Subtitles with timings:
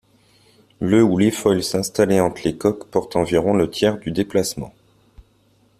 [0.79, 4.73] Le ou les foils installés entre les coques portent environ le tiers du déplacement.